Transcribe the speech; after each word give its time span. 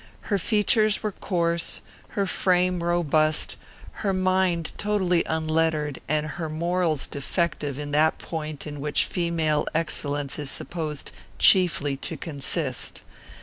Her 0.33 0.39
features 0.39 1.03
were 1.03 1.11
coarse, 1.11 1.79
her 2.17 2.25
frame 2.25 2.83
robust, 2.83 3.55
her 4.01 4.13
mind 4.13 4.71
totally 4.75 5.23
unlettered, 5.25 6.01
and 6.09 6.25
her 6.25 6.49
morals 6.49 7.05
defective 7.05 7.77
in 7.77 7.91
that 7.91 8.17
point 8.17 8.65
in 8.65 8.79
which 8.79 9.05
female 9.05 9.67
excellence 9.75 10.39
is 10.39 10.49
supposed 10.49 11.11
chiefly 11.37 11.97
to 11.97 12.17
consist. 12.17 13.03